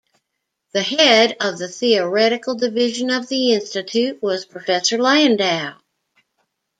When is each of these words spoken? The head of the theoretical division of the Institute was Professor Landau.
The 0.71 0.81
head 0.81 1.37
of 1.39 1.59
the 1.59 1.67
theoretical 1.67 2.55
division 2.55 3.11
of 3.11 3.27
the 3.29 3.53
Institute 3.53 4.19
was 4.19 4.45
Professor 4.47 4.97
Landau. 4.97 5.77